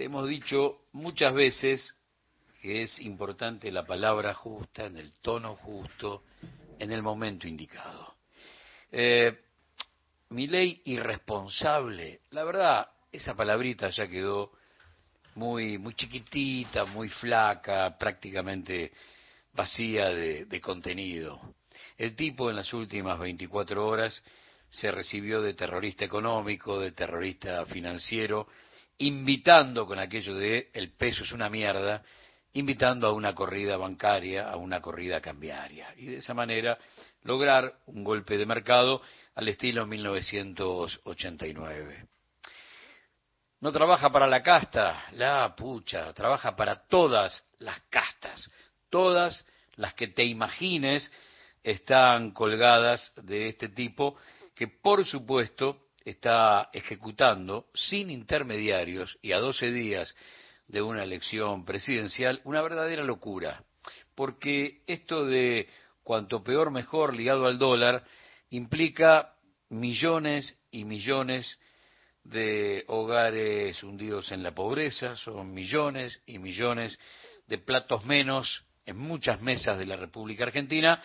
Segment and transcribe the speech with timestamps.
[0.00, 1.94] Te hemos dicho muchas veces
[2.62, 6.22] que es importante la palabra justa, en el tono justo,
[6.78, 8.14] en el momento indicado.
[8.90, 9.38] Eh,
[10.30, 14.52] mi ley irresponsable, la verdad, esa palabrita ya quedó
[15.34, 18.92] muy, muy chiquitita, muy flaca, prácticamente
[19.52, 21.56] vacía de, de contenido.
[21.98, 24.22] El tipo en las últimas 24 horas
[24.70, 28.48] se recibió de terrorista económico, de terrorista financiero,
[29.00, 32.04] invitando con aquello de el peso es una mierda,
[32.52, 35.94] invitando a una corrida bancaria, a una corrida cambiaria.
[35.96, 36.78] Y de esa manera
[37.22, 39.02] lograr un golpe de mercado
[39.34, 42.06] al estilo 1989.
[43.60, 48.50] No trabaja para la casta, la pucha, trabaja para todas las castas,
[48.90, 49.46] todas
[49.76, 51.10] las que te imagines
[51.62, 54.16] están colgadas de este tipo
[54.54, 60.14] que por supuesto está ejecutando sin intermediarios y a 12 días
[60.66, 63.64] de una elección presidencial una verdadera locura,
[64.14, 65.68] porque esto de
[66.02, 68.04] cuanto peor mejor ligado al dólar
[68.50, 69.34] implica
[69.68, 71.58] millones y millones
[72.24, 76.98] de hogares hundidos en la pobreza, son millones y millones
[77.46, 81.02] de platos menos en muchas mesas de la República Argentina.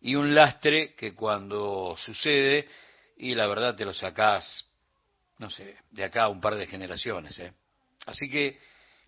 [0.00, 2.68] Y un lastre que cuando sucede
[3.16, 4.70] y la verdad te lo sacás,
[5.38, 7.38] no sé, de acá un par de generaciones.
[7.38, 7.52] ¿eh?
[8.06, 8.58] Así que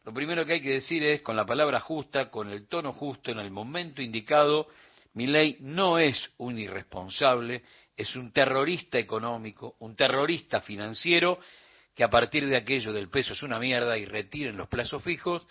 [0.05, 3.31] lo primero que hay que decir es, con la palabra justa, con el tono justo,
[3.31, 4.69] en el momento indicado,
[5.15, 7.63] mi ley no es un irresponsable,
[7.97, 11.39] es un terrorista económico, un terrorista financiero,
[11.95, 15.47] que a partir de aquello del peso es una mierda y retiren los plazos fijos,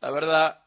[0.00, 0.60] la verdad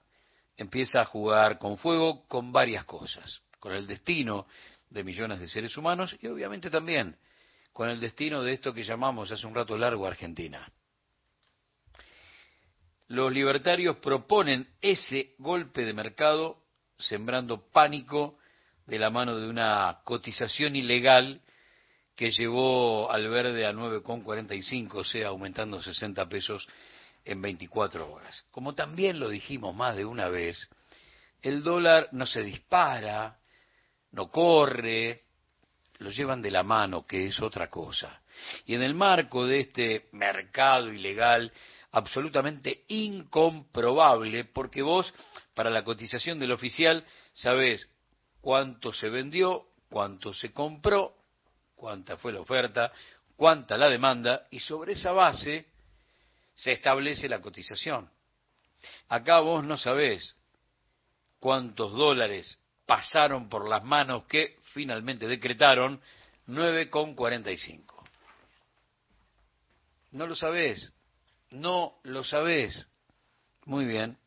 [0.57, 4.47] empieza a jugar con fuego con varias cosas, con el destino
[4.89, 7.15] de millones de seres humanos y obviamente también
[7.79, 10.69] con el destino de esto que llamamos hace un rato largo Argentina.
[13.07, 16.61] Los libertarios proponen ese golpe de mercado
[16.97, 18.37] sembrando pánico
[18.85, 21.39] de la mano de una cotización ilegal
[22.17, 26.67] que llevó al verde a 9,45, o sea, aumentando 60 pesos
[27.23, 28.45] en 24 horas.
[28.51, 30.69] Como también lo dijimos más de una vez,
[31.41, 33.39] el dólar no se dispara,
[34.11, 35.28] no corre,
[35.99, 38.21] lo llevan de la mano, que es otra cosa.
[38.65, 41.51] Y en el marco de este mercado ilegal
[41.91, 45.13] absolutamente incomprobable, porque vos,
[45.53, 47.89] para la cotización del oficial, sabés
[48.41, 51.15] cuánto se vendió, cuánto se compró,
[51.75, 52.91] cuánta fue la oferta,
[53.35, 55.65] cuánta la demanda, y sobre esa base
[56.53, 58.09] se establece la cotización.
[59.09, 60.37] Acá vos no sabés
[61.39, 66.01] cuántos dólares pasaron por las manos que finalmente decretaron
[66.47, 67.83] 9,45.
[70.11, 70.93] No lo sabés,
[71.51, 72.89] no lo sabés.
[73.65, 74.17] Muy bien.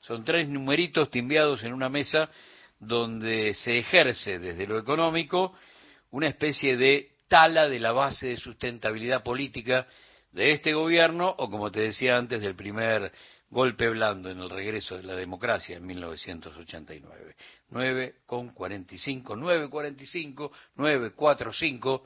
[0.00, 2.30] Son tres numeritos timbiados en una mesa
[2.78, 5.52] donde se ejerce desde lo económico
[6.10, 9.86] una especie de tala de la base de sustentabilidad política
[10.32, 13.12] de este gobierno o, como te decía antes, del primer
[13.50, 17.36] golpe blando en el regreso de la democracia en 1989.
[17.70, 22.02] 9,45, 9,45, 9,45,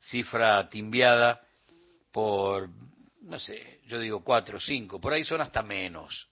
[0.00, 1.40] cifra timbiada
[2.12, 2.68] por,
[3.22, 6.28] no sé, yo digo 4, 5, por ahí son hasta menos.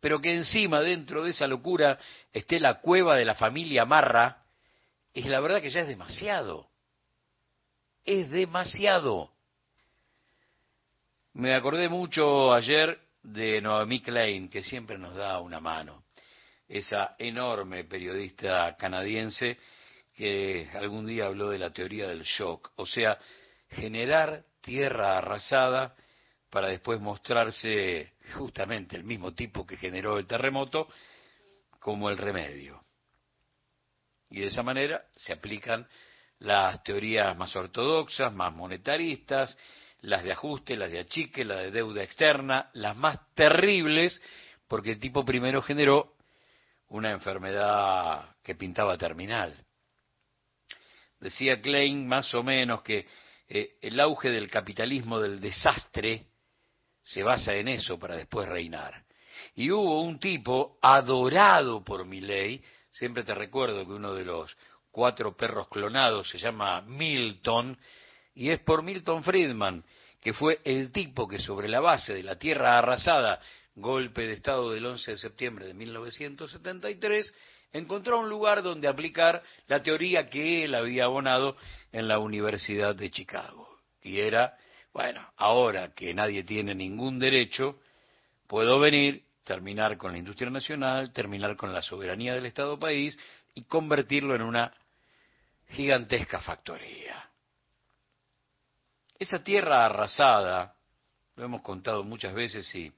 [0.00, 1.98] Pero que encima, dentro de esa locura,
[2.32, 4.42] esté la cueva de la familia Marra,
[5.14, 6.68] es la verdad que ya es demasiado.
[8.04, 9.30] Es demasiado.
[11.32, 16.04] Me acordé mucho ayer de Noemi Klein, que siempre nos da una mano,
[16.68, 19.58] esa enorme periodista canadiense
[20.14, 23.18] que algún día habló de la teoría del shock, o sea,
[23.70, 25.96] generar tierra arrasada
[26.50, 30.88] para después mostrarse justamente el mismo tipo que generó el terremoto
[31.80, 32.84] como el remedio.
[34.30, 35.86] Y de esa manera se aplican
[36.38, 39.56] las teorías más ortodoxas, más monetaristas,
[40.04, 44.22] las de ajuste, las de achique, las de deuda externa, las más terribles,
[44.68, 46.14] porque el tipo primero generó
[46.88, 49.56] una enfermedad que pintaba terminal.
[51.20, 53.06] Decía Klein más o menos que
[53.48, 56.26] eh, el auge del capitalismo del desastre
[57.02, 59.04] se basa en eso para después reinar.
[59.54, 64.54] Y hubo un tipo adorado por mi ley, siempre te recuerdo que uno de los
[64.90, 67.78] cuatro perros clonados se llama Milton,
[68.34, 69.84] y es por Milton Friedman,
[70.20, 73.40] que fue el tipo que sobre la base de la tierra arrasada,
[73.76, 77.34] golpe de Estado del 11 de septiembre de 1973,
[77.72, 81.56] encontró un lugar donde aplicar la teoría que él había abonado
[81.92, 83.68] en la Universidad de Chicago.
[84.02, 84.56] Y era
[84.92, 87.80] Bueno, ahora que nadie tiene ningún derecho,
[88.46, 93.18] puedo venir, terminar con la industria nacional, terminar con la soberanía del Estado país
[93.54, 94.72] y convertirlo en una
[95.70, 97.28] gigantesca factoría.
[99.18, 100.74] Esa tierra arrasada,
[101.36, 102.92] lo hemos contado muchas veces y,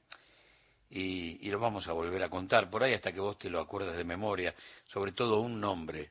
[0.91, 3.97] y, lo vamos a volver a contar por ahí hasta que vos te lo acuerdes
[3.97, 4.55] de memoria,
[4.87, 6.11] sobre todo un nombre.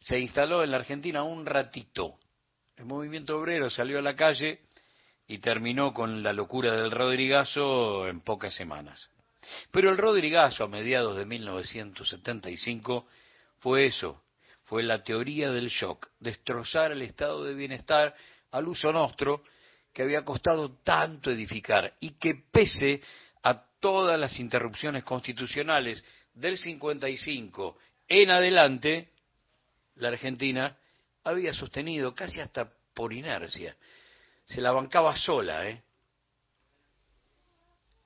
[0.00, 2.18] Se instaló en la Argentina un ratito.
[2.76, 4.60] El movimiento obrero salió a la calle
[5.28, 9.10] y terminó con la locura del Rodrigazo en pocas semanas.
[9.70, 13.06] Pero el Rodrigazo a mediados de 1975
[13.58, 14.22] fue eso,
[14.64, 18.14] fue la teoría del shock, destrozar el estado de bienestar
[18.56, 19.42] al uso nuestro
[19.92, 23.02] que había costado tanto edificar y que pese
[23.42, 27.76] a todas las interrupciones constitucionales del 55
[28.08, 29.10] en adelante,
[29.96, 30.76] la Argentina
[31.24, 33.76] había sostenido casi hasta por inercia.
[34.46, 35.82] Se la bancaba sola, ¿eh?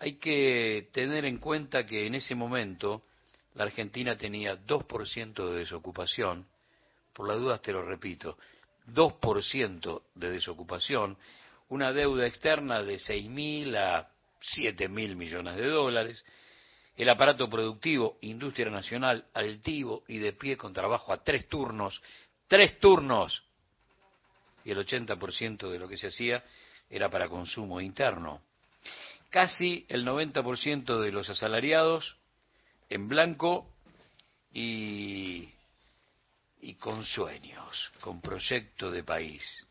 [0.00, 3.05] Hay que tener en cuenta que en ese momento
[3.55, 6.49] la Argentina tenía 2% de desocupación,
[7.12, 8.38] por las dudas te lo repito,
[8.92, 11.16] 2% de desocupación,
[11.69, 14.10] una deuda externa de 6.000 a
[14.40, 16.25] 7.000 millones de dólares,
[16.96, 22.02] el aparato productivo, industria nacional, altivo y de pie con trabajo a tres turnos,
[22.46, 23.42] tres turnos,
[24.64, 26.44] y el 80% de lo que se hacía
[26.88, 28.42] era para consumo interno.
[29.31, 32.16] Casi el 90% de los asalariados
[32.88, 33.70] en blanco
[34.52, 35.48] y
[36.61, 39.69] y con sueños, con proyecto de país,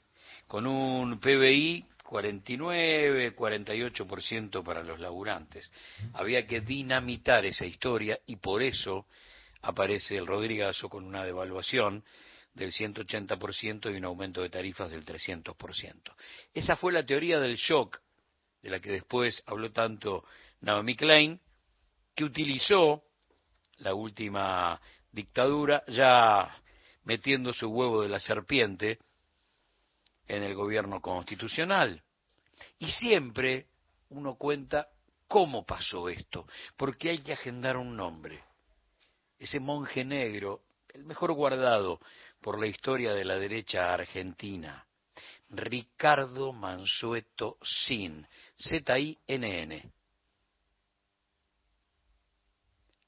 [0.48, 5.72] con un PBI 49, 48% para los laburantes.
[6.14, 9.06] Había que dinamitar esa historia y por eso
[9.62, 12.04] aparece el Rodrigazo con una devaluación
[12.56, 16.16] del 180% y un aumento de tarifas del 300%.
[16.52, 18.02] Esa fue la teoría del shock,
[18.64, 20.26] de la que después habló tanto
[20.62, 21.40] Naomi Klein,
[22.16, 23.04] que utilizó
[23.78, 24.82] la última
[25.12, 26.60] dictadura ya
[27.10, 29.00] metiendo su huevo de la serpiente
[30.28, 32.04] en el gobierno constitucional.
[32.78, 33.66] Y siempre
[34.10, 34.90] uno cuenta
[35.28, 36.46] cómo pasó esto,
[36.78, 38.44] porque hay que agendar un nombre.
[39.40, 42.00] Ese monje negro, el mejor guardado
[42.42, 44.86] por la historia de la derecha argentina,
[45.50, 48.24] Ricardo Mansueto Sin,
[48.56, 49.92] Z-I-N-N.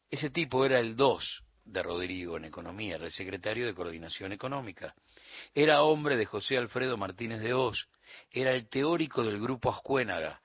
[0.09, 4.93] Ese tipo era el 2 de Rodrigo en economía, era el secretario de Coordinación Económica.
[5.53, 7.87] Era hombre de José Alfredo Martínez de Oz,
[8.31, 10.41] era el teórico del grupo Ascuénaga,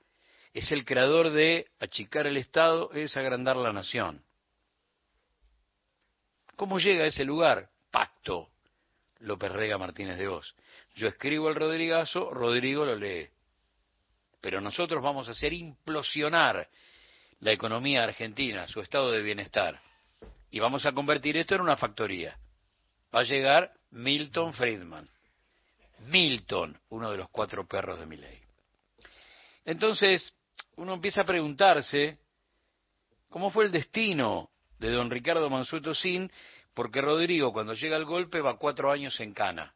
[0.53, 4.23] es el creador de achicar el Estado es agrandar la nación.
[6.55, 7.69] ¿Cómo llega a ese lugar?
[7.91, 8.49] Pacto,
[9.19, 10.55] López Rega Martínez de Oz.
[10.95, 13.29] Yo escribo el Rodrigazo, Rodrigo lo lee.
[14.41, 16.67] Pero nosotros vamos a hacer implosionar
[17.41, 19.79] la economía argentina, su estado de bienestar
[20.49, 22.37] y vamos a convertir esto en una factoría.
[23.13, 25.09] Va a llegar Milton Friedman.
[25.99, 28.39] Milton, uno de los cuatro perros de mi ley.
[29.65, 30.33] Entonces,
[30.75, 32.19] uno empieza a preguntarse
[33.29, 36.31] cómo fue el destino de don Ricardo Mansueto Sin,
[36.73, 39.73] porque Rodrigo, cuando llega al golpe, va cuatro años en cana.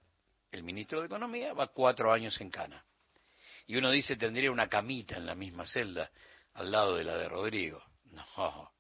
[0.52, 2.86] El ministro de Economía va cuatro años en cana.
[3.66, 6.12] Y uno dice, tendría una camita en la misma celda,
[6.54, 7.82] al lado de la de Rodrigo.
[8.12, 8.72] No,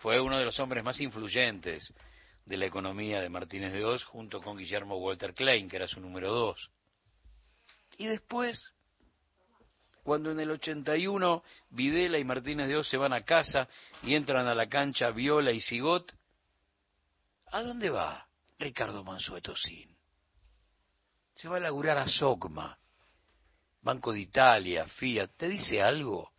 [0.00, 1.92] fue uno de los hombres más influyentes
[2.46, 6.00] de la economía de Martínez de Oz, junto con Guillermo Walter Klein, que era su
[6.00, 6.70] número dos.
[7.98, 8.72] Y después,
[10.02, 13.68] cuando en el 81 Videla y Martínez de Oz se van a casa
[14.02, 16.14] y entran a la cancha Viola y Sigot,
[17.52, 18.26] ¿a dónde va
[18.58, 19.94] Ricardo Mansueto Sin?
[21.34, 22.78] Se va a laburar a Sogma,
[23.82, 25.32] Banco de Italia, Fiat.
[25.36, 26.32] ¿Te dice algo?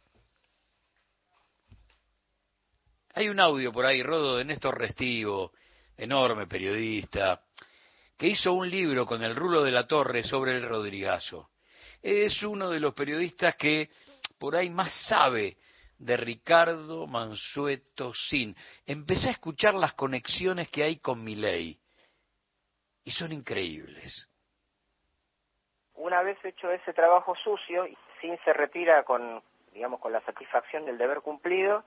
[3.13, 5.51] Hay un audio por ahí, Rodo, de Néstor Restivo,
[5.97, 7.41] enorme periodista,
[8.17, 11.49] que hizo un libro con el Rulo de la Torre sobre el Rodrigazo.
[12.01, 13.89] Es uno de los periodistas que
[14.39, 15.57] por ahí más sabe
[15.97, 18.55] de Ricardo Mansueto Sin.
[18.85, 21.77] Empecé a escuchar las conexiones que hay con mi ley
[23.03, 24.29] y son increíbles.
[25.95, 27.85] Una vez hecho ese trabajo sucio,
[28.21, 31.83] Sin se retira con, digamos, con la satisfacción del deber cumplido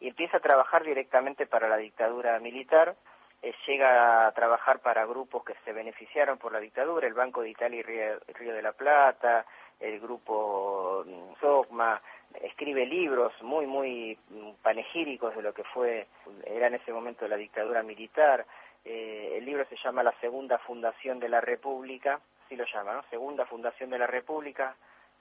[0.00, 2.96] y empieza a trabajar directamente para la dictadura militar.
[3.42, 7.50] Eh, llega a trabajar para grupos que se beneficiaron por la dictadura, el Banco de
[7.50, 9.46] Italia y Río, de la Plata,
[9.78, 16.08] el grupo mm, escribe libros muy, muy mm, panegíricos de lo que fue,
[16.44, 18.44] era en ese momento la dictadura militar.
[18.84, 23.02] Eh, el libro se llama La Segunda Fundación de la República así lo llama, ¿no?
[23.10, 24.74] Segunda fundación de la República,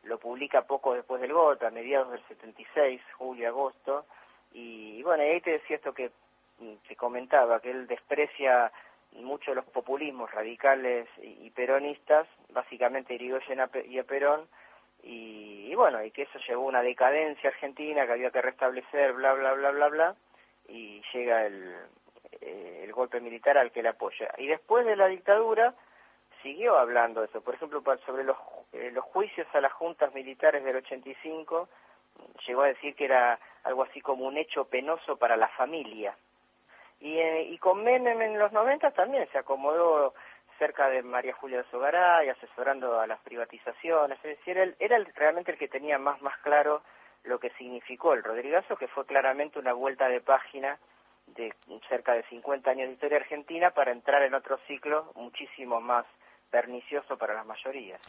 [0.03, 3.49] lo publica poco después del golpe, a mediados del 76, julio,
[4.57, 6.09] y, bueno, ahí te decía esto que
[6.87, 8.71] te comentaba, que él desprecia
[9.11, 14.47] mucho los populismos radicales y, peronistas, básicamente Irigoyen y a Perón,
[15.03, 19.53] y, bueno, y que eso llevó una decadencia argentina que había que restablecer, bla, bla,
[19.53, 20.15] bla, bla, bla,
[20.67, 21.75] y llega el,
[22.41, 24.33] eh, el golpe militar al que le apoya.
[24.39, 25.75] Y después de la dictadura
[26.41, 28.37] siguió hablando eso, por ejemplo, sobre los,
[28.73, 31.69] eh, los juicios a las juntas militares del 85,
[32.47, 36.15] llegó a decir que era algo así como un hecho penoso para la familia.
[36.99, 40.13] Y, eh, y con Menem en los 90 también se acomodó
[40.57, 45.51] cerca de María Julia de Sogaray, asesorando a las privatizaciones, es decir, él era realmente
[45.51, 46.81] el que tenía más, más claro
[47.23, 50.79] lo que significó el Rodrigazo, que fue claramente una vuelta de página
[51.27, 51.53] de
[51.89, 56.05] cerca de 50 años de historia argentina para entrar en otro ciclo muchísimo más
[56.49, 58.01] pernicioso para las mayorías.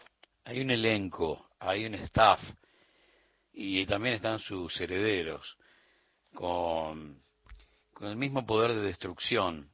[0.44, 2.40] Hay un elenco, hay un staff
[3.60, 5.58] y también están sus herederos
[6.32, 7.20] con,
[8.00, 9.72] el mismo poder de destrucción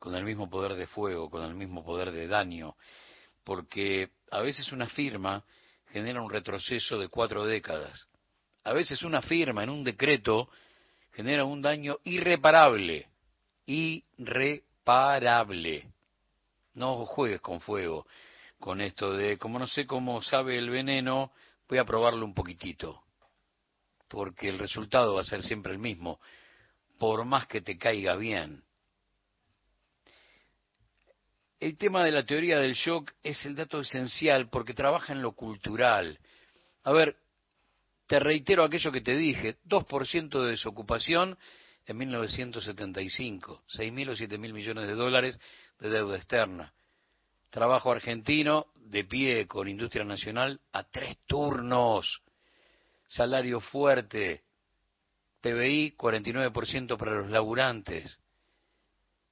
[0.00, 2.74] con el mismo poder de fuego, con el mismo poder de daño,
[3.44, 5.44] porque a veces una firma
[5.92, 8.08] genera un retroceso de cuatro décadas.
[8.64, 10.48] A veces una firma en un decreto
[11.12, 13.10] genera un daño irreparable,
[13.66, 14.32] irreparable.
[16.72, 18.06] No juegues con fuego,
[18.58, 21.30] con esto de, como no sé cómo sabe el veneno,
[21.68, 23.04] voy a probarlo un poquitito,
[24.10, 26.20] porque el resultado va a ser siempre el mismo,
[26.98, 28.62] por más que te caiga bien
[31.60, 35.32] el tema de la teoría del shock es el dato esencial porque trabaja en lo
[35.32, 36.18] cultural.
[36.84, 37.16] A ver,
[38.06, 41.38] te reitero aquello que te dije, 2% de desocupación
[41.84, 45.38] en 1975, 6.000 o 7.000 millones de dólares
[45.78, 46.72] de deuda externa.
[47.50, 52.22] Trabajo argentino de pie con industria nacional a tres turnos.
[53.10, 54.44] Salario fuerte.
[55.40, 58.20] PBI 49% para los laburantes.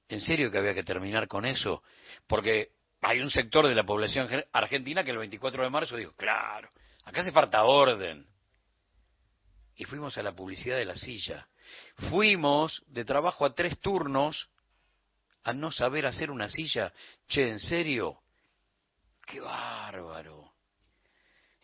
[0.09, 1.81] ¿En serio que había que terminar con eso?
[2.27, 2.71] Porque
[3.01, 6.69] hay un sector de la población argentina que el 24 de marzo dijo, claro,
[7.05, 8.27] acá hace falta orden.
[9.75, 11.47] Y fuimos a la publicidad de la silla.
[12.09, 14.49] Fuimos de trabajo a tres turnos
[15.43, 16.91] a no saber hacer una silla.
[17.29, 18.19] Che, ¿en serio?
[19.25, 20.48] ¡Qué bárbaro!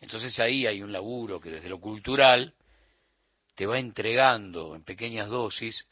[0.06, 2.54] Entonces ahí hay un laburo que desde lo cultural
[3.56, 5.84] te va entregando en pequeñas dosis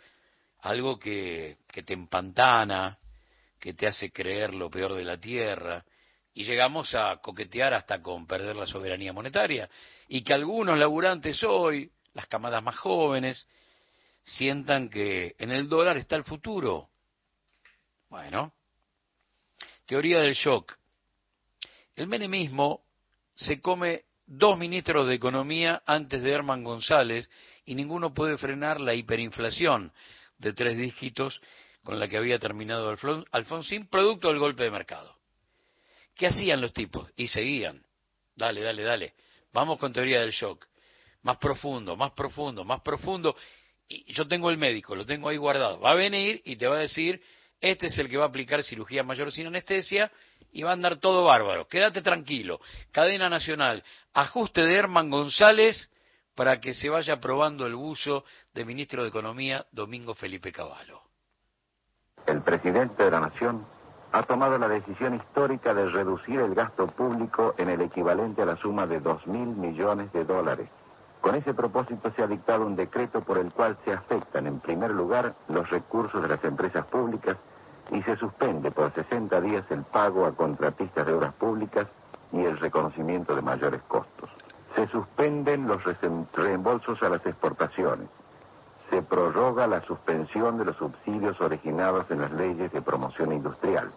[0.60, 2.96] algo que, que te empantana,
[3.58, 5.84] que te hace creer lo peor de la tierra,
[6.32, 9.68] y llegamos a coquetear hasta con perder la soberanía monetaria,
[10.06, 13.48] y que algunos laburantes hoy, las camadas más jóvenes,
[14.22, 16.88] sientan que en el dólar está el futuro.
[18.08, 18.54] Bueno,
[19.86, 20.72] teoría del shock.
[21.96, 22.84] El menemismo
[23.34, 27.28] se come dos ministros de Economía antes de Herman González
[27.64, 29.92] y ninguno puede frenar la hiperinflación
[30.38, 31.40] de tres dígitos
[31.82, 32.96] con la que había terminado
[33.30, 35.16] Alfonsín, producto del golpe de mercado.
[36.14, 37.10] ¿Qué hacían los tipos?
[37.16, 37.84] Y seguían.
[38.34, 39.14] Dale, dale, dale.
[39.52, 40.66] Vamos con teoría del shock.
[41.22, 43.36] Más profundo, más profundo, más profundo.
[43.88, 45.80] Y yo tengo el médico, lo tengo ahí guardado.
[45.80, 47.22] Va a venir y te va a decir,
[47.70, 50.10] este es el que va a aplicar cirugía mayor sin anestesia
[50.52, 51.66] y va a andar todo bárbaro.
[51.66, 52.60] Quédate tranquilo.
[52.92, 55.90] Cadena Nacional, ajuste de Herman González
[56.34, 61.00] para que se vaya probando el buzo de ministro de Economía Domingo Felipe Cavallo.
[62.26, 63.66] El presidente de la Nación
[64.12, 68.56] ha tomado la decisión histórica de reducir el gasto público en el equivalente a la
[68.56, 70.68] suma de dos mil millones de dólares.
[71.22, 74.90] Con ese propósito se ha dictado un decreto por el cual se afectan, en primer
[74.90, 77.38] lugar, los recursos de las empresas públicas
[77.90, 81.86] y se suspende por 60 días el pago a contratistas de obras públicas
[82.32, 84.30] y el reconocimiento de mayores costos.
[84.74, 85.82] Se suspenden los
[86.32, 88.08] reembolsos a las exportaciones.
[88.90, 93.92] Se prorroga la suspensión de los subsidios originados en las leyes de promoción industrial.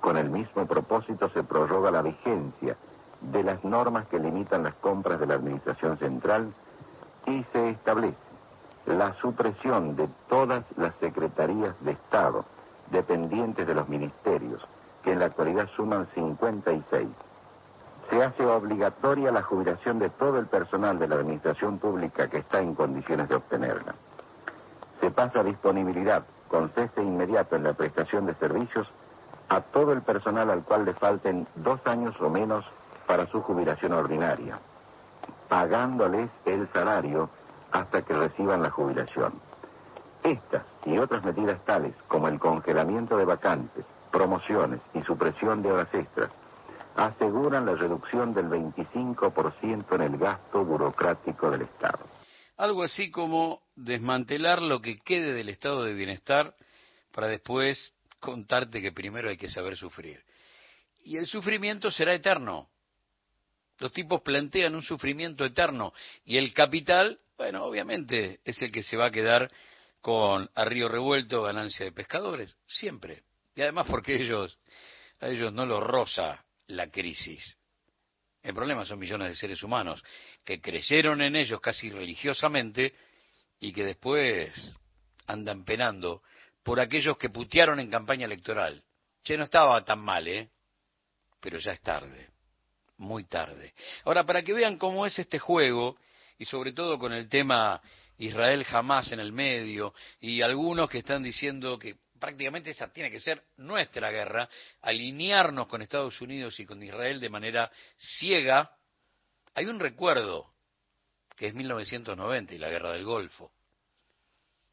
[0.00, 2.76] Con el mismo propósito se prorroga la vigencia
[3.20, 6.52] de las normas que limitan las compras de la Administración Central
[7.26, 8.16] y se establece
[8.86, 12.44] la supresión de todas las secretarías de Estado
[12.92, 14.62] dependientes de los ministerios,
[15.02, 17.08] que en la actualidad suman 56
[18.12, 22.60] se hace obligatoria la jubilación de todo el personal de la administración pública que está
[22.60, 23.94] en condiciones de obtenerla.
[25.00, 28.86] Se pasa a disponibilidad con cese inmediato en la prestación de servicios
[29.48, 32.66] a todo el personal al cual le falten dos años o menos
[33.06, 34.58] para su jubilación ordinaria,
[35.48, 37.30] pagándoles el salario
[37.70, 39.32] hasta que reciban la jubilación.
[40.24, 45.92] Estas y otras medidas tales como el congelamiento de vacantes, promociones y supresión de horas
[45.92, 46.30] extras
[46.94, 52.06] aseguran la reducción del 25% en el gasto burocrático del Estado.
[52.56, 56.54] Algo así como desmantelar lo que quede del estado de bienestar
[57.12, 60.22] para después contarte que primero hay que saber sufrir.
[61.04, 62.68] Y el sufrimiento será eterno.
[63.78, 65.92] Los tipos plantean un sufrimiento eterno
[66.24, 69.50] y el capital, bueno, obviamente es el que se va a quedar
[70.02, 73.22] con a revuelto ganancia de pescadores, siempre.
[73.54, 74.58] Y además porque ellos,
[75.20, 77.56] a ellos no los roza la crisis.
[78.42, 80.02] El problema son millones de seres humanos
[80.44, 82.94] que creyeron en ellos casi religiosamente
[83.60, 84.76] y que después
[85.28, 86.22] andan penando
[86.64, 88.82] por aquellos que putearon en campaña electoral.
[89.22, 90.50] Che, no estaba tan mal, ¿eh?
[91.40, 92.30] Pero ya es tarde,
[92.96, 93.72] muy tarde.
[94.04, 95.96] Ahora, para que vean cómo es este juego,
[96.38, 97.80] y sobre todo con el tema
[98.18, 103.18] Israel jamás en el medio, y algunos que están diciendo que prácticamente esa tiene que
[103.18, 104.48] ser nuestra guerra,
[104.82, 108.76] alinearnos con Estados Unidos y con Israel de manera ciega,
[109.54, 110.52] hay un recuerdo,
[111.36, 113.52] que es 1990 y la guerra del Golfo.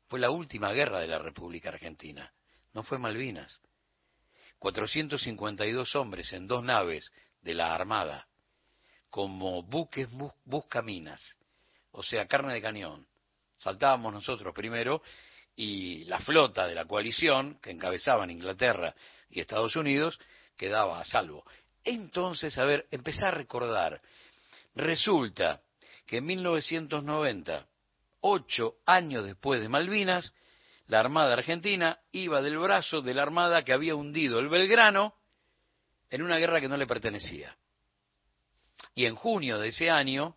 [0.07, 2.31] Fue la última guerra de la República Argentina,
[2.73, 3.59] no fue Malvinas.
[4.59, 8.27] 452 hombres en dos naves de la Armada,
[9.09, 10.07] como buques
[10.45, 11.37] buscaminas,
[11.91, 13.08] o sea, carne de cañón.
[13.59, 15.01] Saltábamos nosotros primero
[15.55, 18.95] y la flota de la coalición, que encabezaban Inglaterra
[19.29, 20.19] y Estados Unidos,
[20.55, 21.45] quedaba a salvo.
[21.83, 24.01] Entonces, a ver, empezar a recordar.
[24.75, 25.61] Resulta
[26.05, 27.67] que en 1990,
[28.21, 30.33] ocho años después de Malvinas,
[30.87, 35.13] la Armada Argentina iba del brazo de la Armada que había hundido el Belgrano
[36.09, 37.55] en una guerra que no le pertenecía.
[38.95, 40.35] Y en junio de ese año,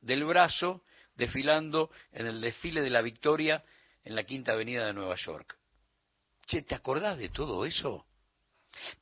[0.00, 0.82] del brazo,
[1.20, 3.62] desfilando en el desfile de la victoria
[4.04, 5.56] en la Quinta Avenida de Nueva York.
[6.46, 8.06] Che, ¿te acordás de todo eso?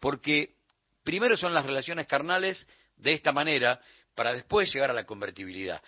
[0.00, 0.56] Porque
[1.04, 3.80] primero son las relaciones carnales de esta manera
[4.16, 5.80] para después llegar a la convertibilidad.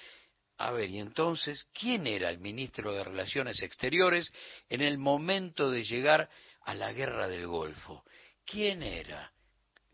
[0.59, 4.31] A ver, y entonces, ¿quién era el ministro de Relaciones Exteriores
[4.69, 6.29] en el momento de llegar
[6.63, 8.05] a la guerra del Golfo?
[8.45, 9.33] ¿Quién era?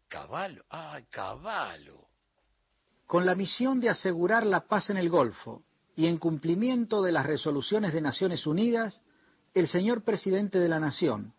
[0.08, 0.64] Caballo.
[0.68, 2.08] Ah, Caballo.
[3.06, 5.65] Con la misión de asegurar la paz en el Golfo
[5.96, 9.02] y en cumplimiento de las resoluciones de Naciones Unidas,
[9.54, 11.32] el señor presidente de la Nación,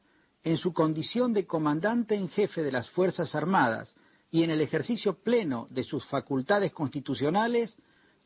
[0.44, 3.96] en su condición de comandante en jefe de las Fuerzas Armadas
[4.32, 7.78] y en el ejercicio pleno de sus facultades constitucionales,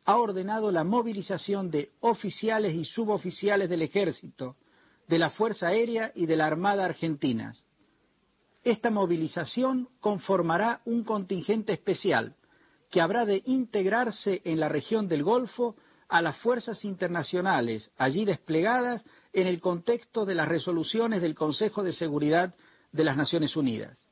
[0.06, 4.56] ha ordenado la movilización de oficiales y suboficiales del Ejército,
[5.08, 7.66] de la Fuerza Aérea y de la Armada Argentinas.
[8.64, 12.36] Esta movilización conformará un contingente especial
[12.90, 15.76] que habrá de integrarse en la región del Golfo
[16.12, 21.94] a las fuerzas internacionales allí desplegadas en el contexto de las resoluciones del Consejo de
[21.94, 22.54] Seguridad
[22.92, 24.08] de las Naciones Unidas.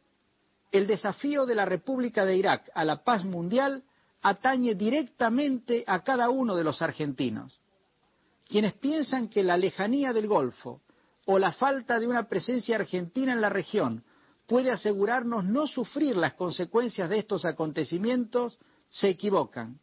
[0.72, 3.84] El desafío de la República de Irak a la paz mundial
[4.22, 7.60] atañe directamente a cada uno de los argentinos.
[8.48, 10.82] Quienes piensan que la lejanía del Golfo
[11.26, 14.06] o la falta de una presencia argentina en la región
[14.48, 18.58] puede asegurarnos no sufrir las consecuencias de estos acontecimientos,
[18.90, 19.82] se equivocan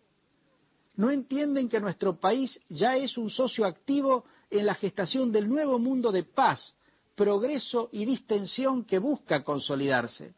[0.97, 5.79] no entienden que nuestro país ya es un socio activo en la gestación del nuevo
[5.79, 6.75] mundo de paz,
[7.15, 10.35] progreso y distensión que busca consolidarse.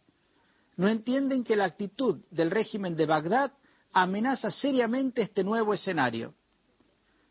[0.77, 3.53] No entienden que la actitud del régimen de Bagdad
[3.93, 6.35] amenaza seriamente este nuevo escenario.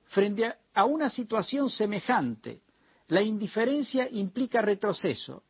[0.05, 2.61] Frente a una situación semejante,
[3.07, 5.43] la indiferencia implica retroceso,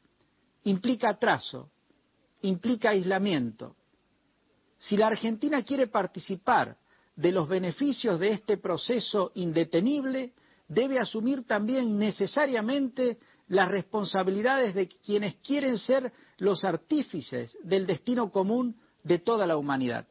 [0.63, 1.71] implica atraso,
[2.41, 3.75] implica aislamiento.
[4.79, 6.77] Si la Argentina quiere participar
[7.17, 10.33] de los beneficios de este proceso indetenible,
[10.67, 18.79] debe asumir también necesariamente las responsabilidades de quienes quieren ser los artífices del destino común
[19.03, 20.07] de toda la humanidad.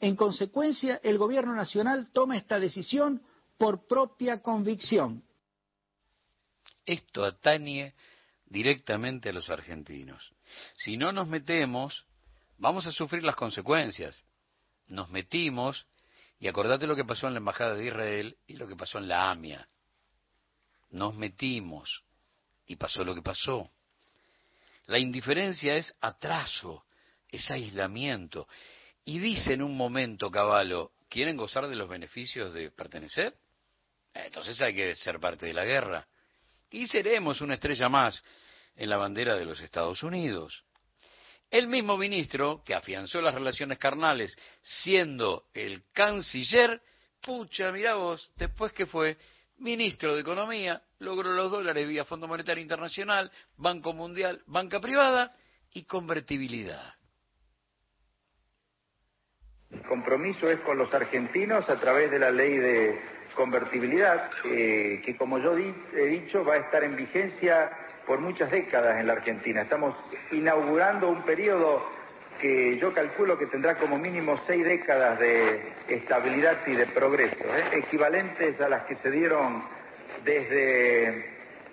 [0.00, 3.20] En consecuencia, el Gobierno Nacional toma esta decisión
[3.58, 5.22] por propia convicción.
[6.86, 7.94] Esto atañe
[8.46, 10.32] directamente a los argentinos.
[10.76, 12.06] Si no nos metemos,
[12.56, 14.24] vamos a sufrir las consecuencias
[14.88, 15.86] nos metimos,
[16.40, 19.08] y acordate lo que pasó en la Embajada de Israel y lo que pasó en
[19.08, 19.68] la AMIA.
[20.90, 22.04] Nos metimos
[22.66, 23.70] y pasó lo que pasó.
[24.86, 26.84] La indiferencia es atraso,
[27.28, 28.48] es aislamiento.
[29.04, 33.34] Y dice en un momento, Caballo, ¿quieren gozar de los beneficios de pertenecer?
[34.14, 36.06] Entonces hay que ser parte de la guerra.
[36.70, 38.22] Y seremos una estrella más
[38.76, 40.64] en la bandera de los Estados Unidos.
[41.50, 46.82] El mismo ministro que afianzó las relaciones carnales siendo el canciller,
[47.22, 49.16] pucha, mirá vos, después que fue
[49.58, 55.34] ministro de Economía, logró los dólares vía Fondo Monetario Internacional, Banco Mundial, banca privada
[55.72, 56.94] y convertibilidad.
[59.70, 63.00] El compromiso es con los argentinos a través de la ley de
[63.34, 67.70] convertibilidad, eh, que como yo he dicho va a estar en vigencia
[68.08, 69.60] por muchas décadas en la Argentina.
[69.60, 69.94] Estamos
[70.32, 71.86] inaugurando un periodo
[72.40, 77.78] que yo calculo que tendrá como mínimo seis décadas de estabilidad y de progreso, ¿eh?
[77.84, 79.62] equivalentes a las que se dieron
[80.24, 81.18] desde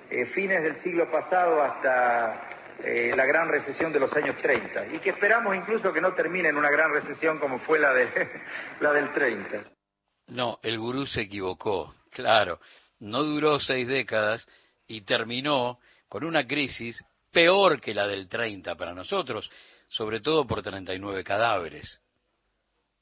[0.09, 2.49] eh, fines del siglo pasado hasta
[2.83, 6.49] eh, la gran recesión de los años 30 y que esperamos incluso que no termine
[6.49, 8.09] en una gran recesión como fue la, de,
[8.81, 9.63] la del 30.
[10.27, 12.59] No, el gurú se equivocó, claro,
[12.99, 14.45] no duró seis décadas
[14.87, 15.79] y terminó
[16.15, 19.51] con una crisis peor que la del 30 para nosotros,
[19.89, 21.99] sobre todo por 39 cadáveres.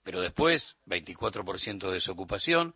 [0.01, 2.73] Pero después, 24% de desocupación,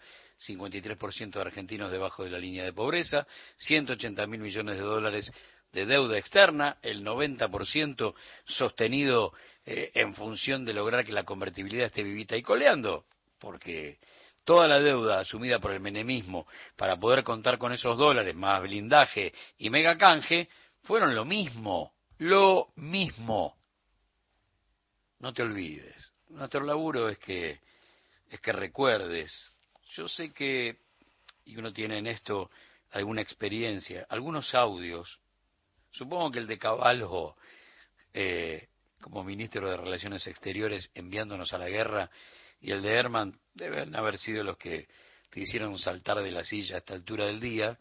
[0.47, 5.31] 53% de argentinos debajo de la línea de pobreza, 180 mil millones de dólares
[5.71, 8.13] de deuda externa, el 90%
[8.45, 9.33] sostenido
[9.65, 13.05] eh, en función de lograr que la convertibilidad esté vivita y coleando,
[13.39, 13.97] porque
[14.47, 19.33] toda la deuda asumida por el menemismo para poder contar con esos dólares más blindaje
[19.57, 20.47] y mega canje
[20.83, 23.57] fueron lo mismo, lo mismo.
[25.19, 26.13] No te olvides.
[26.29, 27.59] Nuestro laburo es que
[28.29, 29.51] es que recuerdes.
[29.89, 30.77] Yo sé que
[31.43, 32.49] y uno tiene en esto
[32.91, 35.19] alguna experiencia, algunos audios.
[35.91, 37.35] Supongo que el de Caballo
[38.13, 38.69] eh,
[39.01, 42.09] como ministro de Relaciones Exteriores enviándonos a la guerra
[42.61, 44.87] y el de Herman deben haber sido los que
[45.29, 47.77] te hicieron saltar de la silla a esta altura del día,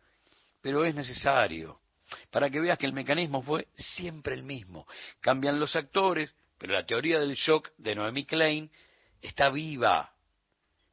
[0.61, 1.81] pero es necesario
[2.31, 4.87] para que veas que el mecanismo fue siempre el mismo.
[5.21, 8.71] Cambian los actores, pero la teoría del shock de Noemi Klein
[9.21, 10.13] está viva.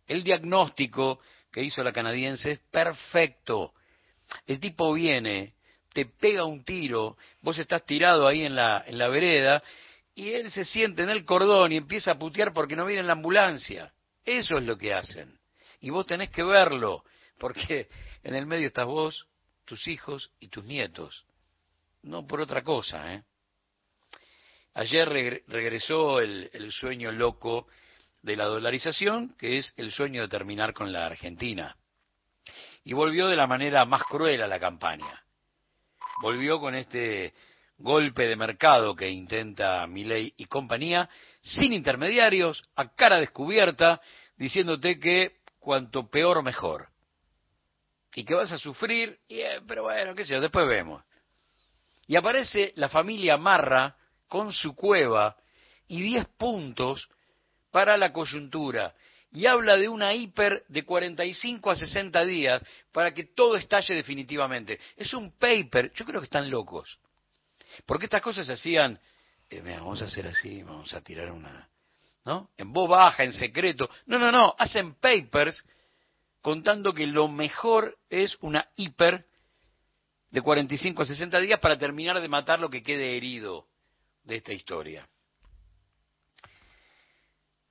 [0.08, 1.20] El diagnóstico
[1.52, 3.74] que hizo la canadiense es perfecto.
[4.48, 5.54] El tipo viene,
[5.94, 9.64] te pega un tiro, vos estás tirado ahí en la, en la vereda
[10.16, 13.14] y él se siente en el cordón y empieza a putear porque no viene la
[13.14, 13.94] ambulancia.
[14.24, 15.40] Eso es lo que hacen.
[15.80, 17.04] Y vos tenés que verlo,
[17.38, 17.90] porque
[18.24, 19.28] en el medio estás vos,
[19.66, 21.26] tus hijos y tus nietos.
[22.04, 23.24] No por otra cosa, ¿eh?
[24.76, 27.68] Ayer regresó el, el sueño loco
[28.24, 31.78] de la dolarización, que es el sueño de terminar con la Argentina.
[32.84, 35.24] Y volvió de la manera más cruel a la campaña.
[36.22, 37.34] Volvió con este
[37.78, 41.10] golpe de mercado que intenta Milei y compañía,
[41.42, 44.02] sin intermediarios, a cara descubierta,
[44.38, 46.90] diciéndote que cuanto peor mejor.
[48.16, 51.04] Y que vas a sufrir, eh, pero bueno, qué sé yo, después vemos.
[52.06, 53.96] Y aparece la familia Marra
[54.28, 55.36] con su cueva
[55.88, 57.10] y 10 puntos
[57.72, 58.94] para la coyuntura.
[59.32, 64.80] Y habla de una hiper de 45 a 60 días para que todo estalle definitivamente.
[64.96, 67.00] Es un paper, yo creo que están locos.
[67.86, 69.00] Porque estas cosas se hacían,
[69.50, 71.70] eh, vamos a hacer así, vamos a tirar una,
[72.26, 72.50] ¿no?
[72.58, 73.90] En voz baja, en secreto.
[74.06, 75.64] No, no, no, hacen papers
[76.42, 79.26] contando que lo mejor es una hiper
[80.30, 83.68] de 45 a 60 días para terminar de matar lo que quede herido
[84.24, 85.08] de esta historia.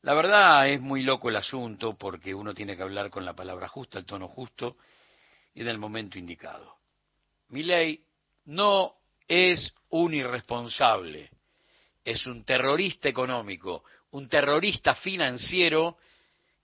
[0.02, 3.68] La verdad es muy loco el asunto porque uno tiene que hablar con la palabra
[3.68, 4.76] justa, el tono justo
[5.54, 6.76] y en el momento indicado.
[7.48, 8.04] Mi ley
[8.46, 11.30] no es un irresponsable,
[12.04, 15.98] es un terrorista económico, un terrorista financiero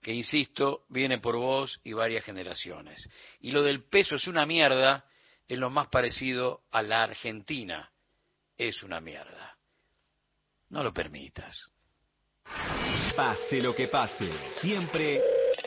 [0.01, 3.09] que, insisto, viene por vos y varias generaciones.
[3.41, 5.05] Y lo del peso es una mierda,
[5.47, 7.91] es lo más parecido a la Argentina.
[8.57, 9.57] Es una mierda.
[10.69, 11.71] No lo permitas.
[13.15, 14.29] Pase lo que pase,
[14.61, 15.21] siempre